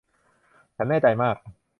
[0.75, 1.35] ฉันแน่ใจมาก